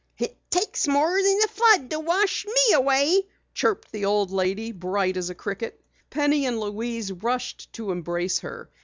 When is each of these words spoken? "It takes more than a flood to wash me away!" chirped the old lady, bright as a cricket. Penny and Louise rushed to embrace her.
"It 0.17 0.35
takes 0.49 0.87
more 0.87 1.11
than 1.21 1.37
a 1.45 1.47
flood 1.47 1.91
to 1.91 1.99
wash 1.99 2.47
me 2.47 2.73
away!" 2.73 3.27
chirped 3.53 3.91
the 3.91 4.05
old 4.05 4.31
lady, 4.31 4.71
bright 4.71 5.15
as 5.15 5.29
a 5.29 5.35
cricket. 5.35 5.79
Penny 6.09 6.47
and 6.47 6.59
Louise 6.59 7.11
rushed 7.13 7.71
to 7.73 7.91
embrace 7.91 8.39
her. 8.39 8.71